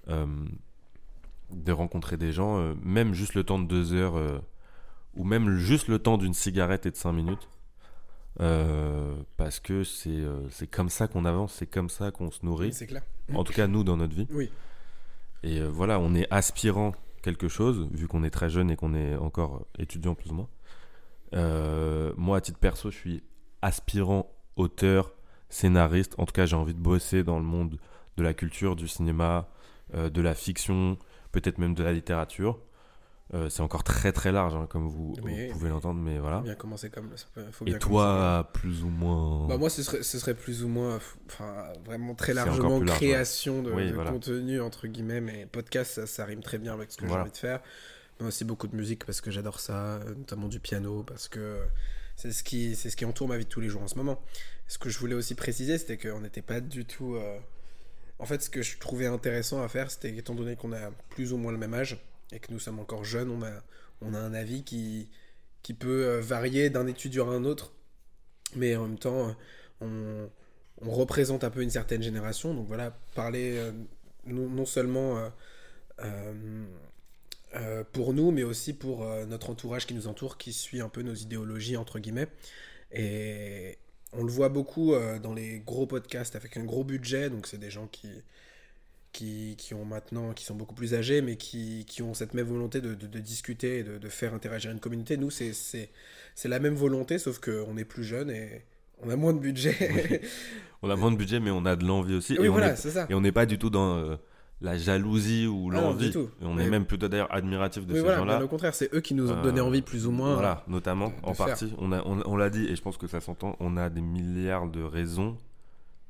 De 0.07 1.71
rencontrer 1.71 2.17
des 2.17 2.31
gens, 2.31 2.73
même 2.81 3.13
juste 3.13 3.35
le 3.35 3.43
temps 3.43 3.59
de 3.59 3.65
deux 3.65 3.93
heures, 3.93 4.41
ou 5.15 5.23
même 5.23 5.57
juste 5.57 5.87
le 5.87 5.99
temps 5.99 6.17
d'une 6.17 6.33
cigarette 6.33 6.85
et 6.85 6.91
de 6.91 6.95
cinq 6.95 7.13
minutes. 7.13 7.49
Euh, 8.39 9.13
parce 9.35 9.59
que 9.59 9.83
c'est 9.83 10.09
euh, 10.09 10.47
c'est 10.49 10.67
comme 10.67 10.89
ça 10.89 11.07
qu'on 11.07 11.25
avance, 11.25 11.53
c'est 11.53 11.67
comme 11.67 11.89
ça 11.89 12.11
qu'on 12.11 12.31
se 12.31 12.45
nourrit. 12.45 12.71
C'est 12.73 12.87
clair. 12.87 13.03
En 13.33 13.43
tout 13.43 13.53
cas, 13.53 13.67
nous, 13.67 13.83
dans 13.83 13.97
notre 13.97 14.15
vie. 14.15 14.27
Oui. 14.31 14.49
Et 15.43 15.59
euh, 15.59 15.67
voilà, 15.67 15.99
on 15.99 16.15
est 16.15 16.27
aspirant 16.31 16.93
quelque 17.21 17.49
chose, 17.49 17.87
vu 17.91 18.07
qu'on 18.07 18.23
est 18.23 18.29
très 18.29 18.49
jeune 18.49 18.71
et 18.71 18.75
qu'on 18.75 18.93
est 18.93 19.15
encore 19.15 19.65
étudiant 19.77 20.15
plus 20.15 20.31
ou 20.31 20.35
moins. 20.35 20.49
Euh, 21.33 22.13
moi, 22.17 22.37
à 22.37 22.41
titre 22.41 22.59
perso, 22.59 22.89
je 22.89 22.97
suis 22.97 23.23
aspirant 23.61 24.31
auteur, 24.55 25.13
scénariste. 25.49 26.15
En 26.17 26.25
tout 26.25 26.33
cas, 26.33 26.45
j'ai 26.45 26.55
envie 26.55 26.73
de 26.73 26.79
bosser 26.79 27.23
dans 27.23 27.37
le 27.37 27.45
monde 27.45 27.77
de 28.17 28.23
la 28.23 28.33
culture, 28.33 28.75
du 28.75 28.87
cinéma, 28.87 29.49
de 29.93 30.21
la 30.21 30.33
fiction, 30.33 30.97
peut-être 31.31 31.57
même 31.57 31.73
de 31.73 31.83
la 31.83 31.93
littérature. 31.93 32.59
Euh, 33.33 33.47
c'est 33.47 33.61
encore 33.61 33.83
très 33.85 34.11
très 34.11 34.33
large, 34.33 34.55
hein, 34.55 34.67
comme 34.69 34.89
vous, 34.89 35.15
Mais- 35.23 35.47
vous 35.47 35.53
pouvez 35.53 35.69
l'entendre, 35.69 36.01
mais 36.01 36.19
voilà. 36.19 36.41
Bien 36.41 36.55
commencer 36.55 36.89
comme 36.89 37.09
Faut 37.53 37.63
bien 37.63 37.75
Et 37.77 37.79
comme 37.79 37.89
toi, 37.91 38.49
plus 38.53 38.83
ou 38.83 38.89
moins. 38.89 39.47
Bah 39.47 39.57
moi 39.57 39.69
ce 39.69 39.83
serait, 39.83 40.03
ce 40.03 40.19
serait 40.19 40.33
plus 40.33 40.63
ou 40.63 40.67
moins 40.67 40.99
enfin 41.27 41.71
vraiment 41.85 42.13
très 42.13 42.33
largement 42.33 42.79
large, 42.81 42.97
création 42.97 43.63
de, 43.63 43.71
Oui, 43.71 43.87
de 43.89 43.93
voilà. 43.95 44.11
contenu 44.11 44.59
entre 44.59 44.87
guillemets 44.87 45.21
mais 45.21 45.45
podcast 45.45 45.93
ça, 45.93 46.07
ça 46.07 46.25
rime 46.25 46.41
très 46.43 46.57
bien 46.57 46.73
avec 46.73 46.91
ce 46.91 46.97
que 46.97 47.05
Voilà. 47.05 47.21
j'ai 47.23 47.29
envie 47.29 47.31
de 47.31 47.37
faire 47.37 47.61
mais 48.19 48.27
aussi 48.27 48.43
beaucoup 48.43 48.67
de 48.67 48.75
musique 48.75 49.05
parce 49.05 49.21
que 49.21 49.31
j'adore 49.31 49.61
ça 49.61 49.73
euh, 49.95 50.13
notamment 50.15 50.47
du 50.49 50.59
piano 50.59 51.03
parce 51.03 51.29
que 51.29 51.57
c'est 52.17 52.33
ce 52.33 52.43
qui 52.43 52.75
c'est 52.75 52.89
ce 52.89 52.97
qui 52.97 53.05
entoure 53.05 53.29
ma 53.29 53.37
vie 53.37 53.45
de 53.45 53.49
tous 53.49 53.61
les 53.61 53.69
jours 53.69 53.81
en 53.81 53.87
ce 53.87 53.95
moment 53.95 54.21
ce 54.67 54.77
que 54.77 54.89
je 54.89 54.99
voulais 54.99 55.15
aussi 55.15 55.35
préciser 55.35 55.77
c'était 55.77 55.97
qu'on 55.97 56.19
n'était 56.19 56.41
pas 56.41 56.59
du 56.59 56.83
tout 56.85 57.15
euh, 57.15 57.37
en 58.19 58.25
fait 58.25 58.41
ce 58.41 58.49
que 58.49 58.61
je 58.61 58.77
trouvais 58.77 59.07
intéressant 59.07 59.63
à 59.63 59.69
faire 59.69 59.89
c'était 59.89 60.15
étant 60.17 60.35
donné 60.35 60.57
qu'on 60.57 60.73
a 60.73 60.91
plus 61.11 61.31
ou 61.31 61.37
moins 61.37 61.53
le 61.53 61.57
même 61.57 61.73
âge 61.73 61.97
et 62.31 62.39
que 62.39 62.51
nous 62.51 62.59
sommes 62.59 62.79
encore 62.79 63.03
jeunes 63.03 63.29
on 63.29 63.43
a 63.43 63.51
on 64.01 64.13
a 64.13 64.19
un 64.19 64.33
avis 64.33 64.63
qui 64.63 65.09
qui 65.63 65.73
peut 65.73 66.05
euh, 66.05 66.21
varier 66.21 66.69
d'un 66.69 66.87
étudiant 66.87 67.29
à 67.29 67.33
un 67.33 67.45
autre 67.45 67.73
mais 68.55 68.75
en 68.75 68.87
même 68.87 68.99
temps 68.99 69.35
on, 69.81 70.29
on 70.81 70.91
représente 70.91 71.43
un 71.43 71.49
peu 71.49 71.61
une 71.61 71.69
certaine 71.69 72.01
génération. 72.01 72.53
Donc 72.53 72.67
voilà, 72.67 72.97
parler 73.15 73.57
euh, 73.57 73.71
non, 74.25 74.65
seulement 74.65 75.17
euh, 75.17 75.29
euh, 76.03 76.65
euh, 77.55 77.83
pour 77.91 78.13
nous, 78.13 78.31
mais 78.31 78.43
aussi 78.43 78.73
pour 78.73 79.03
euh, 79.03 79.25
notre 79.25 79.49
entourage 79.49 79.85
qui 79.85 79.93
nous 79.93 80.07
entoure, 80.07 80.37
qui 80.37 80.53
suit 80.53 80.81
un 80.81 80.89
peu 80.89 81.01
nos 81.01 81.13
idéologies, 81.13 81.77
entre 81.77 81.99
guillemets. 81.99 82.27
Et 82.91 83.77
on 84.13 84.23
le 84.23 84.31
voit 84.31 84.49
beaucoup 84.49 84.93
euh, 84.93 85.19
dans 85.19 85.33
les 85.33 85.59
gros 85.59 85.85
podcasts 85.85 86.35
avec 86.35 86.57
un 86.57 86.63
gros 86.63 86.83
budget, 86.83 87.29
donc 87.29 87.47
c'est 87.47 87.59
des 87.59 87.71
gens 87.71 87.87
qui, 87.87 88.09
qui, 89.11 89.55
qui 89.57 89.73
ont 89.73 89.83
maintenant, 89.85 90.33
qui 90.33 90.45
sont 90.45 90.55
beaucoup 90.55 90.73
plus 90.75 90.93
âgés, 90.93 91.21
mais 91.21 91.35
qui, 91.35 91.85
qui 91.85 92.01
ont 92.01 92.13
cette 92.13 92.33
même 92.33 92.47
volonté 92.47 92.79
de, 92.81 92.93
de, 92.95 93.07
de 93.07 93.19
discuter 93.19 93.79
et 93.79 93.83
de, 93.83 93.97
de 93.97 94.09
faire 94.09 94.33
interagir 94.33 94.71
une 94.71 94.79
communauté. 94.79 95.17
Nous, 95.17 95.29
c'est 95.31 95.89
la 96.45 96.59
même 96.59 96.75
volonté, 96.75 97.17
sauf 97.19 97.39
qu'on 97.39 97.75
est 97.77 97.85
plus 97.85 98.03
jeune 98.03 98.29
et 98.29 98.65
on 99.03 99.09
a 99.09 99.15
moins 99.15 99.33
de 99.33 99.39
budget. 99.39 100.21
On 100.83 100.89
a 100.89 100.95
moins 100.95 101.11
de 101.11 101.17
budget, 101.17 101.39
mais 101.39 101.51
on 101.51 101.65
a 101.65 101.75
de 101.75 101.85
l'envie 101.85 102.15
aussi. 102.15 102.37
oui, 102.39 102.45
et 102.45 102.49
on 102.49 102.53
voilà, 102.53 102.71
est- 102.73 102.75
c'est 102.75 102.91
ça. 102.91 103.05
Et 103.09 103.13
on 103.13 103.21
n'est 103.21 103.31
pas 103.31 103.45
du 103.45 103.59
tout 103.59 103.69
dans 103.69 103.97
euh, 103.97 104.15
la 104.61 104.77
jalousie 104.77 105.45
ou 105.47 105.69
Ah 105.71 105.75
non, 105.75 105.81
l'envie. 105.89 106.07
Et 106.15 106.45
on 106.45 106.53
Mais- 106.55 106.65
est 106.65 106.69
même 106.69 106.85
plutôt 106.85 107.07
d'ailleurs 107.07 107.31
admiratif 107.33 107.85
de 107.85 107.91
Oui, 107.93 107.97
ces 107.99 108.03
voilà, 108.03 108.17
gens-là. 108.19 108.43
au 108.43 108.47
contraire, 108.47 108.73
c'est 108.73 108.93
eux 108.93 109.01
qui 109.01 109.13
nous 109.13 109.29
ont 109.31 109.37
Euh, 109.37 109.41
donné 109.43 109.59
envie 109.61 109.81
plus 109.81 110.07
ou 110.07 110.11
moins. 110.11 110.33
Voilà, 110.33 110.63
notamment, 110.67 111.13
en 111.23 111.33
partie. 111.35 111.73
On, 111.79 111.91
a, 111.91 112.01
on, 112.05 112.21
on 112.25 112.35
l'a 112.37 112.49
dit, 112.49 112.65
et 112.67 112.75
je 112.75 112.81
pense 112.81 112.97
que 112.97 113.07
ça 113.07 113.19
s'entend, 113.21 113.55
on 113.59 113.75
a 113.77 113.89
des 113.89 114.01
milliards 114.01 114.67
de 114.69 114.81
raisons. 114.81 115.37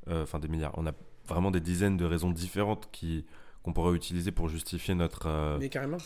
euh, 0.08 0.22
Enfin, 0.22 0.38
des 0.38 0.48
milliards. 0.48 0.72
On 0.78 0.86
a 0.86 0.92
vraiment 1.26 1.50
des 1.50 1.60
dizaines 1.60 1.96
de 1.96 2.04
raisons 2.04 2.30
différentes 2.30 2.88
qui 2.92 3.24
qu'on 3.62 3.72
pourrait 3.72 3.94
utiliser 3.94 4.32
pour 4.32 4.48
justifier 4.48 4.94
notre 4.94 5.26
euh, 5.26 5.56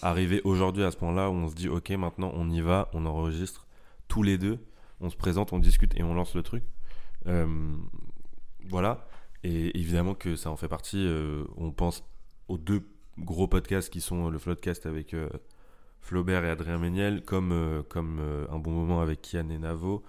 arrivée 0.02 0.42
aujourd'hui 0.44 0.85
à 0.85 0.90
ce 0.90 0.96
point-là 0.99 1.30
où 1.30 1.32
on 1.32 1.49
se 1.49 1.54
dit, 1.54 1.68
ok, 1.68 1.90
maintenant 1.90 2.30
on 2.35 2.50
y 2.50 2.61
va, 2.61 2.90
on 2.92 3.06
enregistre 3.06 3.66
tous 4.08 4.23
les 4.23 4.37
deux, 4.37 4.58
on 5.00 5.08
se 5.08 5.16
présente, 5.16 5.52
on 5.52 5.58
discute 5.58 5.99
et 5.99 6.02
on 6.02 6.14
lance 6.14 6.35
le 6.35 6.42
truc. 6.42 6.64
Euh, 7.26 7.46
voilà. 8.68 9.06
Et 9.42 9.78
évidemment 9.78 10.14
que 10.14 10.37
ça 10.37 10.50
en 10.50 10.56
fait 10.56 10.68
partie. 10.68 11.02
euh, 11.06 11.44
on 11.56 11.70
pense 11.70 12.04
aux 12.49 12.58
deux 12.58 12.82
gros 13.18 13.49
podcasts 13.49 13.90
qui 13.90 14.00
sont 14.02 14.28
le 14.28 14.38
Floodcast 14.38 14.85
avec 14.85 15.16
Flaubert 16.00 16.44
et 16.44 16.50
Adrien 16.50 16.78
Méniel, 16.78 17.23
comme, 17.25 17.82
comme 17.88 18.20
un 18.50 18.58
bon 18.58 18.73
moment 18.73 19.00
avec 19.00 19.23
Kian 19.23 19.49
et 19.49 19.58
Navo. 19.58 20.04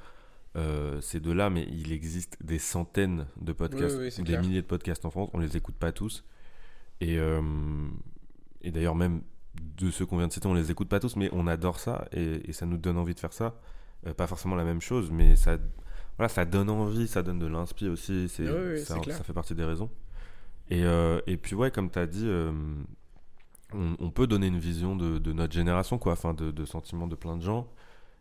Euh, 0.56 1.00
ces 1.02 1.20
deux-là, 1.20 1.50
mais 1.52 1.68
il 1.70 1.92
existe 1.92 2.38
des 2.44 2.58
centaines 2.58 3.28
de 3.40 3.54
podcasts, 3.54 3.96
Oui, 3.98 4.06
oui, 4.06 4.12
c'est 4.12 4.24
des 4.24 4.30
clair. 4.34 4.42
milliers 4.42 4.62
de 4.62 4.68
podcasts 4.68 5.06
en 5.06 5.12
France. 5.12 5.30
On 5.34 5.40
les 5.40 5.56
écoute 5.56 5.76
pas 5.76 5.92
tous. 5.92 6.24
Et, 7.00 7.20
euh, 7.20 7.42
et 8.62 8.72
d'ailleurs, 8.72 8.96
même 8.96 9.22
de 9.78 9.92
ceux 9.92 10.06
qu'on 10.06 10.18
vient 10.18 10.28
de 10.28 10.34
citer, 10.34 10.48
on 10.48 10.56
les 10.56 10.72
écoute 10.72 10.88
pas 10.90 11.00
tous, 11.00 11.16
mais 11.16 11.30
on 11.32 11.46
adore 11.46 11.80
ça 11.80 12.08
et, 12.12 12.50
et 12.50 12.54
ça 12.54 12.66
nous 12.66 12.78
donne 12.78 12.98
envie 12.98 13.14
de 13.14 13.20
faire 13.20 13.34
ça. 13.34 13.60
Euh, 14.08 14.14
pas 14.14 14.26
forcément 14.26 14.56
la 14.56 14.64
même 14.64 14.82
chose, 14.82 15.12
mais 15.12 15.36
ça, 15.36 15.58
voilà, 16.18 16.30
ça 16.30 16.46
donne 16.46 16.70
envie, 16.72 17.08
ça 17.08 17.22
donne 17.22 17.38
de 17.40 17.46
l'inspi 17.48 17.88
aussi. 17.88 18.28
C'est, 18.30 18.46
ça, 18.84 19.00
fait 19.02 19.34
partie 19.34 19.54
des 19.54 19.64
raisons. 19.64 19.92
Et, 20.70 20.84
euh, 20.84 21.22
et 21.28 21.38
puis, 21.38 21.56
ouais, 21.56 21.70
comme 21.70 21.92
tu 21.92 22.00
as 22.00 22.08
dit, 22.08 22.28
on, 23.74 23.96
on 24.00 24.10
peut 24.12 24.26
donner 24.28 24.48
une 24.48 24.60
vision 24.60 24.96
de, 24.96 25.20
de 25.20 25.34
notre 25.34 25.54
génération, 25.54 25.98
quoi, 26.00 26.14
enfin, 26.14 26.34
de, 26.34 26.50
de 26.52 26.66
sentiments 26.66 27.08
de 27.08 27.16
plein 27.16 27.38
de 27.38 27.44
gens. 27.44 27.68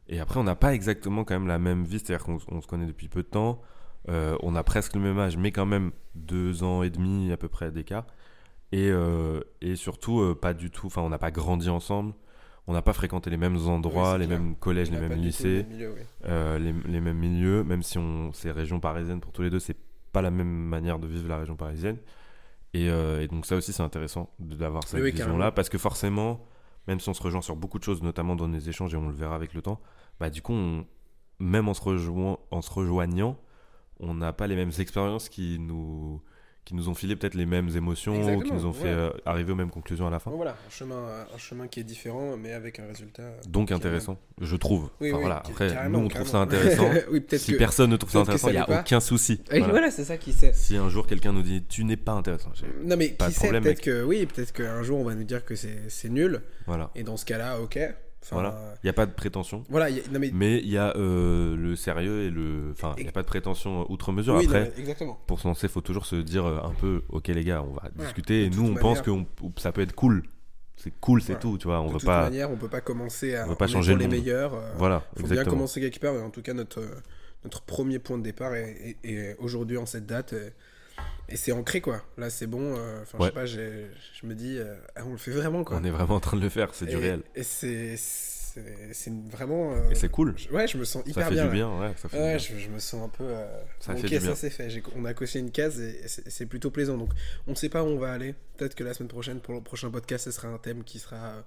Et 0.09 0.21
après, 0.21 0.39
on 0.39 0.45
n'a 0.45 0.57
pas 0.57 0.75
exactement 0.75 1.25
quand 1.25 1.35
même 1.35 1.49
la 1.49 1.59
même 1.59 1.85
vie, 1.85 1.99
c'est-à-dire 1.99 2.25
qu'on 2.25 2.39
on 2.49 2.61
se 2.61 2.67
connaît 2.67 2.87
depuis 2.87 3.09
peu 3.09 3.23
de 3.23 3.29
temps. 3.29 3.61
Euh, 4.09 4.37
on 4.43 4.55
a 4.55 4.63
presque 4.63 4.95
le 4.95 5.01
même 5.01 5.19
âge, 5.19 5.37
mais 5.37 5.51
quand 5.51 5.67
même 5.67 5.91
deux 6.15 6.63
ans 6.63 6.83
et 6.83 6.91
demi 6.91 7.33
à 7.33 7.37
peu 7.37 7.49
près 7.49 7.71
d'écart. 7.73 8.07
Et, 8.73 8.89
euh, 8.91 9.41
et 9.61 9.75
surtout, 9.77 10.21
euh, 10.21 10.35
pas 10.35 10.55
du 10.55 10.71
tout, 10.71 10.87
enfin, 10.87 11.03
on 11.03 11.09
n'a 11.09 11.19
pas 11.19 11.31
grandi 11.31 11.69
ensemble. 11.69 12.15
On 12.69 12.73
n'a 12.73 12.83
pas 12.83 12.93
fréquenté 12.93 13.31
les 13.31 13.37
mêmes 13.37 13.59
endroits, 13.69 14.19
les 14.19 14.27
clair. 14.27 14.41
mêmes 14.41 14.57
collèges, 14.57 14.91
On 14.91 14.95
les 14.95 15.01
mêmes 15.01 15.19
lycées, 15.19 15.63
même 15.63 15.69
milieu, 15.69 15.93
ouais. 15.93 16.07
euh, 16.27 16.59
les, 16.59 16.73
les 16.73 17.01
mêmes 17.01 17.17
milieux, 17.19 17.63
même 17.63 17.83
si 17.85 17.97
on 17.97 18.33
c'est 18.33 18.51
région 18.51 18.81
parisienne 18.81 19.21
pour 19.21 19.31
tous 19.31 19.43
les 19.43 19.51
deux, 19.51 19.61
c'est 19.61 19.77
pas 20.13 20.21
la 20.21 20.33
même 20.33 20.49
manière 20.49 20.99
de 20.99 21.07
vivre 21.07 21.29
la 21.29 21.39
région 21.39 21.55
parisienne. 21.55 21.97
Et, 22.75 22.91
euh, 22.91 23.23
et 23.23 23.29
donc 23.29 23.47
ça 23.47 23.55
aussi 23.55 23.73
c'est 23.73 23.85
intéressant 23.85 24.31
d'avoir 24.41 24.83
cette 24.83 25.01
Oui, 25.01 25.13
vision-là, 25.13 25.53
parce 25.53 25.69
que 25.69 25.79
forcément, 25.79 26.45
même 26.89 26.99
si 26.99 27.09
on 27.09 27.15
se 27.15 27.23
rejoint 27.23 27.41
sur 27.41 27.55
beaucoup 27.55 27.79
de 27.79 27.85
choses, 27.85 28.03
notamment 28.03 28.35
dans 28.35 28.49
les 28.49 28.69
échanges, 28.69 28.93
et 28.95 28.97
on 28.97 29.07
le 29.09 29.15
verra 29.15 29.37
avec 29.37 29.55
le 29.55 29.63
temps, 29.63 29.81
bah 30.21 30.31
du 30.31 30.43
coup, 30.43 30.53
on- 30.53 30.87
même 31.39 31.69
en 31.69 31.75
se, 31.75 31.83
rejoignant, 31.83 32.39
en 32.51 32.63
se 32.63 32.71
rejoignant, 32.71 33.37
on 34.01 34.15
n'a 34.15 34.33
pas 34.33 34.47
les 34.47 34.57
mêmes 34.57 34.73
expériences 34.79 35.29
qui 35.29 35.59
nous, 35.59 36.23
qui 36.65 36.75
nous 36.75 36.89
ont 36.89 36.95
filé 36.95 37.15
peut-être 37.15 37.35
les 37.35 37.47
mêmes 37.47 37.69
émotions, 37.77 38.13
ou 38.13 38.17
qui 38.17 38.29
Exactement, 38.31 38.55
nous 38.59 38.67
ont 38.67 38.73
fait 38.73 38.85
ouais. 38.85 38.91
euh, 38.91 39.11
arriver 39.25 39.53
aux 39.53 39.57
mêmes 39.57 39.71
conclusions 39.71 40.07
à 40.07 40.11
la 40.11 40.19
fin. 40.19 40.31
Voilà, 40.33 40.53
un 40.67 40.71
chemin, 40.71 41.25
un 41.33 41.39
chemin 41.39 41.69
qui 41.69 41.79
est 41.81 41.85
différent, 41.85 42.37
mais 42.37 42.53
avec 42.53 42.81
un 42.81 42.87
résultat. 42.87 43.23
euh, 43.23 43.41
Donc 43.49 43.71
intéressant, 43.71 44.19
je 44.41 44.57
trouve. 44.57 44.91
Oui, 45.01 45.11
Enfin, 45.11 45.17
oui, 45.19 45.23
voilà. 45.23 45.37
Après, 45.47 45.89
nous 45.89 45.99
on 46.01 46.09
trouve 46.09 46.27
ça 46.27 46.39
intéressant. 46.39 46.89
oui, 47.13 47.23
si 47.37 47.53
que. 47.53 47.57
personne 47.59 47.91
ne 47.91 47.97
trouve 47.97 48.11
ça 48.11 48.19
intéressant, 48.21 48.49
il 48.49 48.53
n'y 48.53 48.59
a 48.59 48.65
pas. 48.67 48.81
aucun 48.81 48.99
souci. 49.01 49.41
Voilà. 49.51 49.69
voilà, 49.69 49.91
c'est 49.93 50.05
ça 50.05 50.17
qui 50.17 50.33
sait. 50.33 50.53
Si 50.55 50.77
un 50.77 50.89
jour 50.89 51.07
quelqu'un 51.07 51.33
nous 51.33 51.43
dit 51.43 51.63
tu 51.69 51.85
n'es 51.85 51.97
pas 51.97 52.13
intéressant, 52.13 52.51
Non, 52.85 52.97
mais 52.97 53.11
Pas 53.11 53.27
qui 53.27 53.33
de 53.33 53.35
sait, 53.37 53.41
problème, 53.43 53.63
peut-être 53.63 53.83
que. 53.83 54.03
Oui, 54.03 54.27
peut-être 54.27 54.53
qu'un 54.53 54.83
jour 54.83 54.99
on 54.99 55.05
va 55.05 55.15
nous 55.15 55.25
dire 55.25 55.45
que 55.45 55.55
c'est 55.55 55.89
c'est 55.89 56.09
nul. 56.09 56.41
voilà. 56.67 56.91
Et 56.97 57.03
dans 57.05 57.17
ce 57.17 57.25
cas-là, 57.27 57.61
ok. 57.61 57.79
Enfin, 58.27 58.37
Voilà. 58.43 58.75
Il 58.83 58.87
n'y 58.87 58.91
a 58.91 58.93
pas 58.93 59.07
de 59.07 59.13
prétention. 59.13 59.63
Voilà, 59.69 59.89
il 59.89 59.97
y 59.97 60.01
a- 60.01 60.03
non, 60.11 60.19
mais. 60.19 60.31
Mais 60.35 60.59
il 60.59 60.69
y 60.69 60.77
a 60.79 60.97
euh, 60.97 61.55
le 61.57 61.77
sérieux 61.77 62.23
et 62.25 62.31
le. 62.31 62.73
Enfin, 62.73 62.95
il 62.99 63.05
n'y 63.05 63.09
a 63.09 63.13
pas 63.13 63.23
de 63.23 63.27
prétention 63.29 63.91
outre 63.91 64.11
mesure. 64.13 64.35
oui, 64.35 64.47
Après, 64.47 64.73
mais 64.77 64.81
exactement. 64.81 65.19
pour 65.27 65.39
se 65.41 65.47
lancer, 65.47 65.67
il 65.69 65.71
faut 65.71 65.81
toujours 65.81 66.07
se 66.07 66.17
dire 66.17 66.45
euh, 66.45 66.59
un 66.63 66.73
peu 66.73 67.03
Ok, 67.09 67.29
les 67.29 67.45
gars, 67.45 67.63
on 67.63 67.73
va 67.75 67.89
discuter. 67.97 68.45
Et 68.45 68.51
nous, 68.51 68.69
on 68.69 68.75
pense 68.75 69.01
que 69.01 69.11
on- 69.11 69.27
ça 69.57 69.71
peut 69.73 69.81
être 69.83 69.95
cool. 69.95 70.25
C'est 70.77 70.93
cool, 71.01 71.23
c'est 71.23 71.29
Voilà. 71.35 71.41
tout. 71.41 71.59
Tu 71.59 71.69
vois, 71.69 71.81
on 71.81 71.87
de 71.87 71.93
veut 71.93 71.99
toute 71.99 72.07
pas. 72.07 72.23
manière, 72.25 72.51
on 72.51 72.57
peut 72.57 72.69
pas 72.69 72.81
commencer 72.83 73.35
à 73.35 73.47
on 73.47 73.51
veut 73.51 73.55
pas 73.55 73.67
changer 73.67 73.95
le 73.95 74.01
les 74.01 74.09
meilleurs. 74.09 74.55
euh, 74.55 74.73
Voilà, 74.77 75.01
faut 75.15 75.23
bien 75.23 75.31
exactement. 75.31 75.57
commencer 75.57 75.81
quelque 75.81 76.01
part. 76.01 76.15
Et 76.15 76.21
en 76.21 76.31
tout 76.31 76.43
cas, 76.43 76.53
notre, 76.53 76.81
euh, 76.81 77.01
notre 77.45 77.63
premier 77.63 77.99
point 77.99 78.19
de 78.19 78.23
départ 78.25 78.55
est, 78.55 78.97
est- 79.05 79.11
est 79.11 79.37
aujourd'hui 79.39 79.79
en 79.79 79.87
cette 79.87 80.05
date. 80.07 80.35
Et 81.29 81.37
c'est 81.37 81.53
ancré, 81.53 81.81
quoi. 81.81 82.03
Là, 82.17 82.31
c'est 82.31 82.47
bon. 82.47 82.75
euh, 82.77 83.03
Enfin, 83.03 83.19
je 83.19 83.23
Ouais. 83.23 83.29
sais 83.29 83.35
pas, 83.35 83.47
je 83.47 84.27
me 84.27 84.35
dis, 84.35 84.59
euh, 84.59 84.75
ah, 84.95 85.03
on 85.07 85.13
le 85.13 85.17
fait 85.19 85.31
vraiment, 85.33 85.65
quoi. 85.65 85.79
On 85.81 85.85
est 85.85 85.91
vraiment 85.91 86.15
en 86.17 86.21
train 86.21 86.37
de 86.37 86.43
le 86.43 86.49
faire, 86.49 86.75
c'est 86.75 86.87
du 86.87 86.97
réel. 86.97 87.23
Et 87.35 87.43
c'est 87.43 87.97
vraiment. 89.31 89.73
euh, 89.73 89.91
Et 89.91 89.95
c'est 89.95 90.09
cool. 90.09 90.35
je- 90.37 90.49
Ouais, 90.51 90.67
je 90.67 90.79
me 90.79 90.85
sens 90.85 91.05
Ça 91.05 91.11
hyper 91.11 91.29
fait 91.29 91.35
bien. 91.35 91.45
du 91.45 91.51
bien, 91.51 91.69
ouais. 91.81 91.93
Ça 91.97 92.09
fait 92.09 92.17
du 92.17 92.23
Ouais, 92.23 92.29
bien. 92.37 92.39
je, 92.39 92.57
je 92.59 92.69
me 92.71 92.79
sens 92.79 93.05
un 93.05 93.09
peu. 93.09 93.25
euh, 93.25 93.47
Ça 93.81 93.93
bon, 93.93 93.99
fait 94.01 94.09
du 94.09 94.19
bien. 94.19 94.29
ça 94.29 94.35
c'est 94.35 94.51
fait. 94.51 94.83
On 94.97 95.05
a 95.05 95.13
coché 95.15 95.39
une 95.41 95.51
case 95.51 95.79
et 95.81 96.01
c'est 96.07 96.31
c'est 96.31 96.47
plutôt 96.47 96.71
plaisant. 96.71 96.97
Donc, 96.97 97.11
on 97.47 97.51
ne 97.51 97.57
sait 97.57 97.69
pas 97.69 97.83
où 97.83 97.87
on 97.87 97.99
va 97.99 98.13
aller. 98.13 98.35
Peut-être 98.57 98.75
que 98.75 98.85
la 98.85 98.95
semaine 98.95 99.09
prochaine, 99.09 99.41
pour 99.41 99.55
le 99.55 99.61
prochain 99.61 99.91
podcast, 99.91 100.25
ce 100.25 100.31
sera 100.31 100.49
un 100.49 100.59
thème 100.59 100.85
qui 100.85 100.99
sera, 100.99 101.17
euh, 101.17 101.41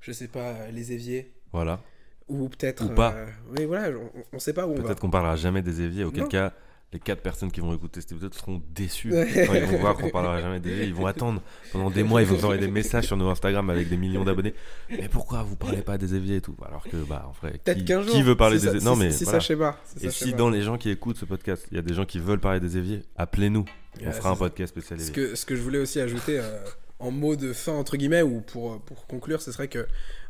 je 0.00 0.10
sais 0.12 0.28
pas, 0.28 0.66
les 0.72 0.92
éviers. 0.92 1.32
Voilà. 1.52 1.80
Ou 2.28 2.48
peut-être. 2.48 2.84
Ou 2.84 2.94
pas. 2.94 3.14
oui, 3.56 3.64
voilà, 3.64 3.96
on, 3.96 4.10
on 4.32 4.38
sait 4.38 4.52
pas 4.52 4.66
où 4.66 4.72
on 4.72 4.76
va. 4.76 4.82
Peut-être 4.84 5.00
qu'on 5.00 5.10
parlera 5.10 5.36
jamais 5.36 5.62
des 5.62 5.80
éviers, 5.82 6.04
auquel 6.04 6.22
Non. 6.22 6.28
cas 6.28 6.52
les 6.92 6.98
quatre 6.98 7.22
personnes 7.22 7.52
qui 7.52 7.60
vont 7.60 7.72
écouter 7.72 8.00
cet 8.00 8.10
épisode 8.12 8.34
seront 8.34 8.60
déçues 8.74 9.10
quand 9.10 9.54
ils 9.54 9.64
vont 9.64 9.78
voir 9.78 9.96
qu'on 9.96 10.10
parlera 10.10 10.40
jamais 10.40 10.58
des 10.58 10.70
éviers. 10.70 10.84
Ils 10.86 10.94
vont 10.94 11.06
attendre 11.06 11.40
pendant 11.72 11.88
des 11.88 12.02
mois, 12.02 12.20
ils 12.20 12.26
vont 12.26 12.34
nous 12.36 12.42
envoyer 12.44 12.60
des 12.60 12.70
messages 12.70 13.04
sur 13.06 13.16
nos 13.16 13.28
Instagram 13.28 13.70
avec 13.70 13.88
des 13.88 13.96
millions 13.96 14.24
d'abonnés. 14.24 14.54
Mais 14.90 15.08
pourquoi 15.08 15.42
vous 15.44 15.54
parlez 15.54 15.82
pas 15.82 15.98
des 15.98 16.14
éviers 16.16 16.36
et 16.36 16.40
tout? 16.40 16.56
Alors 16.66 16.82
que, 16.82 16.96
bah, 16.96 17.26
en 17.28 17.32
vrai, 17.32 17.60
qui, 17.64 17.86
jour. 17.86 18.04
qui 18.06 18.22
veut 18.22 18.36
parler 18.36 18.58
des 18.58 18.64
ça- 18.66 18.70
éviers 18.74 18.84
Non, 18.84 18.96
mais 18.96 19.12
Si 19.12 19.22
voilà. 19.22 19.38
ça 19.40 19.46
schéma. 19.46 19.76
Et 20.00 20.06
ça 20.06 20.10
si 20.10 20.24
schéma. 20.24 20.36
dans 20.36 20.50
les 20.50 20.62
gens 20.62 20.78
qui 20.78 20.90
écoutent 20.90 21.18
ce 21.18 21.24
podcast, 21.26 21.64
il 21.70 21.76
y 21.76 21.78
a 21.78 21.82
des 21.82 21.94
gens 21.94 22.04
qui 22.06 22.18
veulent 22.18 22.40
parler 22.40 22.58
des 22.60 22.76
éviers, 22.76 23.02
appelez-nous. 23.16 23.64
On 24.00 24.06
Ouais, 24.06 24.12
fera 24.12 24.30
un 24.30 24.34
c'est 24.34 24.38
podcast 24.40 24.72
spécial 24.72 25.00
Ce 25.00 25.10
que, 25.12 25.34
ce 25.36 25.44
que 25.46 25.54
je 25.54 25.62
voulais 25.62 25.78
aussi 25.78 26.00
ajouter 26.00 26.38
euh, 26.40 26.58
en 26.98 27.10
mot 27.12 27.36
de 27.36 27.52
fin, 27.52 27.72
entre 27.72 27.96
guillemets, 27.96 28.22
ou 28.22 28.40
pour, 28.40 28.80
pour 28.82 29.06
conclure, 29.06 29.42
ce 29.42 29.52
serait 29.52 29.68
que 29.68 29.86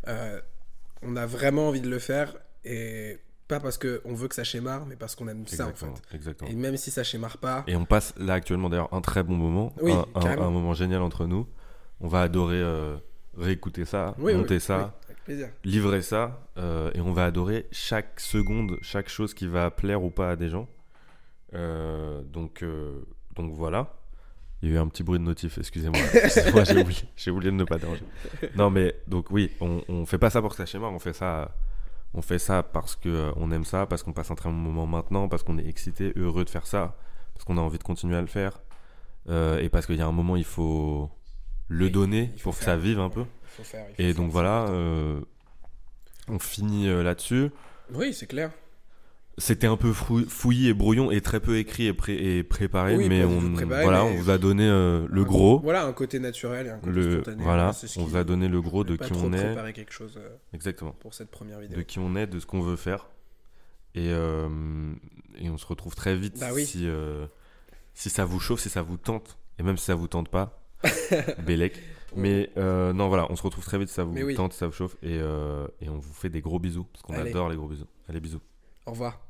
euh, 0.09 0.41
on 1.03 1.17
a 1.17 1.25
vraiment 1.27 1.69
envie 1.69 1.81
de 1.81 1.89
le 1.89 1.99
faire 1.99 2.35
et 2.67 3.19
pas 3.51 3.61
parce 3.61 3.77
qu'on 3.77 4.15
veut 4.15 4.29
que 4.29 4.35
ça 4.35 4.45
schémare, 4.45 4.87
mais 4.87 4.97
parce 4.97 5.15
qu'on 5.15 5.29
aime 5.29 5.47
ça 5.47 5.67
en 5.67 5.73
fait. 5.75 5.87
exactement. 6.15 6.49
Et 6.51 6.55
même 6.55 6.77
si 6.79 6.91
ça 6.91 7.03
schémare 7.05 7.37
pas, 7.39 7.65
Et 7.67 7.77
on 7.77 7.85
passe 7.85 8.15
là 8.17 8.33
actuellement 8.35 8.71
d'ailleurs 8.71 8.93
un 8.95 9.03
très 9.03 9.23
bon 9.23 9.35
moment, 9.35 9.75
Oui, 9.83 9.93
un, 9.93 10.07
un- 10.15 10.21
carrément. 10.23 10.47
un 10.47 10.51
moment 10.51 10.73
génial 10.73 11.03
entre 11.03 11.27
nous. 11.27 11.47
On 12.01 12.09
va 12.09 12.23
adorer 12.23 12.57
euh, 12.63 12.97
réécouter 13.37 13.85
ça, 13.85 14.15
oui, 14.19 14.35
monter 14.35 14.55
oui, 14.55 14.61
ça. 14.61 14.95
livrer 15.65 16.01
ça 16.01 16.41
euh, 16.57 16.91
et 16.95 17.01
on 17.01 17.13
va 17.13 17.27
adorer 17.27 17.67
chaque 17.73 18.19
seconde, 18.21 18.79
chaque 18.81 19.09
chose 19.11 19.35
qui 19.35 19.47
va 19.47 19.71
plaire 19.71 20.03
ou 20.03 20.11
pas 20.11 20.31
à 20.31 20.37
des 20.37 20.49
gens. 20.49 20.67
Euh, 21.55 22.23
donc, 22.23 22.65
donc 23.37 23.53
voilà. 23.55 23.95
Il 24.63 24.69
y 24.69 24.73
a 24.73 24.77
eu 24.77 24.79
un 24.79 24.89
petit 24.89 25.03
bruit 25.03 25.19
de 25.19 25.25
notif, 25.25 25.57
excusez-moi. 25.57 25.99
Excusez-moi, 26.13 26.65
j'ai 26.65 26.81
oublié, 26.83 27.01
j'ai 27.17 27.31
oublié 27.31 27.51
de 27.51 27.57
ne 27.57 27.65
pas 27.65 27.79
déranger. 27.79 28.03
Non 28.57 28.69
mais 28.71 28.95
donc 29.09 29.31
oui, 29.31 29.51
on, 29.61 29.83
on 29.89 30.05
fait 30.05 30.19
pas 30.19 30.29
ça 30.29 30.43
pour 30.43 30.51
que 30.51 30.57
ça 30.57 30.67
schéma, 30.67 30.87
on 30.89 30.99
fait 30.99 31.15
ça, 31.15 31.55
on 32.15 32.23
fait 32.23 32.39
ça 32.39 32.63
parce 32.63 32.97
que 32.97 33.09
euh, 33.09 33.33
on 33.37 33.51
aime 33.53 33.65
ça, 33.65 33.87
parce 33.87 34.03
qu'on 34.03 34.13
passe 34.13 34.31
un 34.31 34.35
très 34.35 34.49
bon 34.51 34.57
moment 34.57 34.87
maintenant, 34.87 35.29
parce 35.29 35.43
qu'on 35.43 35.59
est 35.59 35.67
excité, 35.67 36.13
heureux 36.17 36.45
de 36.45 36.51
faire 36.51 36.67
ça, 36.67 36.97
parce 37.35 37.45
qu'on 37.45 37.57
a 37.59 37.61
envie 37.61 37.79
de 37.79 37.83
continuer 37.85 38.17
à 38.17 38.21
le 38.21 38.27
faire 38.27 38.61
euh, 39.29 39.59
et 39.59 39.69
parce 39.69 39.87
qu'il 39.87 39.97
y 39.97 40.03
a 40.03 40.07
un 40.07 40.13
moment 40.13 40.37
il 40.37 40.45
faut 40.45 41.11
le 41.69 41.87
Oui, 41.87 41.91
donner 41.91 42.31
il 42.35 42.41
faut 42.41 42.51
pour 42.51 42.59
que 42.59 42.65
ça 42.65 42.77
vive 42.77 42.99
un 43.01 43.11
peu. 43.11 43.25
Il 43.45 43.49
faut 43.49 43.65
faire, 43.65 43.87
il 43.91 43.95
faut 43.97 44.03
Et 44.03 44.15
donc 44.15 44.31
voilà, 44.31 44.65
euh, 44.69 45.21
on 46.29 46.39
finit 46.39 46.89
là-dessus. 46.89 47.51
Oui, 47.93 48.13
c'est 48.15 48.27
clair. 48.27 48.51
C'était 49.41 49.67
un 49.67 49.77
peu 49.77 49.93
fouillis 49.93 50.69
et 50.69 50.75
brouillon 50.75 51.11
et 51.11 51.21
très 51.21 51.41
peu 51.41 51.57
écrit 51.59 51.87
et, 51.87 51.93
pré- 51.95 52.39
et 52.39 52.43
préparé, 52.45 52.97
Oui, 52.97 53.09
mais 53.09 53.25
on, 53.25 53.53
préparé, 53.55 53.83
voilà, 53.85 54.05
mais- 54.05 54.11
on 54.11 54.15
vous 54.23 54.31
a 54.31 54.39
donné 54.39 54.65
euh, 54.69 55.07
le 55.11 55.25
gros, 55.25 55.61
Voilà, 55.61 55.85
un 55.87 55.93
côté 55.93 56.19
naturel 56.21 56.67
et 56.67 56.71
un 56.71 56.79
côté 56.79 56.93
le, 56.93 57.13
spontané. 57.13 57.43
voilà, 57.43 57.73
on 57.97 58.05
vous 58.05 58.17
a 58.17 58.25
donné 58.25 58.49
le 58.49 58.61
gros 58.61 58.85
de 58.85 58.97
qui 58.97 59.13
on 59.15 59.33
est, 59.33 59.73
quelque 59.73 59.93
chose 59.93 60.15
euh, 60.19 60.29
exactement, 60.53 60.93
pour 61.01 61.15
cette 61.15 61.31
première 61.31 61.57
de 61.59 61.63
vidéo. 61.63 61.83
qui 61.87 61.99
on 61.99 62.15
est, 62.17 62.27
de 62.27 62.39
ce 62.39 62.45
qu'on 62.47 62.61
veut 62.61 62.77
faire, 62.77 63.09
et, 63.95 64.09
euh, 64.13 64.93
et 65.39 65.49
on 65.51 65.57
se 65.59 65.67
retrouve 65.67 65.95
très 65.95 66.15
vite 66.17 66.39
Bah 66.39 66.51
oui. 66.55 66.65
si 66.67 66.87
si 67.95 68.11
ça 68.11 68.25
vous 68.25 68.41
chauffe, 68.41 68.61
si 68.61 68.69
ça 68.69 68.83
vous 68.83 68.97
tente, 68.99 69.39
et 69.59 69.63
même 69.63 69.77
si 69.79 69.87
ça 69.87 69.95
vous 69.95 70.07
tente 70.09 70.29
pas, 70.29 70.61
Bélec. 71.47 71.81
Mais 72.17 72.51
euh, 72.57 72.93
non, 72.93 73.09
voilà, 73.09 73.27
on 73.31 73.37
se 73.37 73.43
retrouve 73.43 73.65
très 73.65 73.79
vite 73.79 73.89
si 73.89 73.95
ça 73.95 74.05
vous 74.05 74.15
oui. 74.17 74.35
tente, 74.35 74.53
si 74.53 74.59
ça 74.59 74.67
vous 74.67 74.73
chauffe, 74.73 74.97
et, 75.03 75.19
euh, 75.19 75.67
et 75.81 75.89
on 75.89 75.99
vous 75.99 76.13
fait 76.13 76.29
des 76.29 76.41
gros 76.41 76.59
bisous 76.59 76.85
parce 76.93 77.03
qu'on 77.03 77.15
adore 77.15 77.49
les 77.49 77.57
gros 77.57 77.69
bisous. 77.69 77.87
Allez, 78.09 78.21
bisous. 78.21 78.41
Au 78.87 78.91
revoir. 78.91 79.21